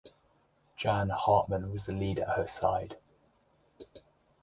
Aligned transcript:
Jan 0.77 1.11
Hartmann 1.11 1.71
was 1.71 1.85
the 1.85 1.91
lead 1.91 2.17
at 2.17 2.35
her 2.35 2.47
side. 2.47 2.97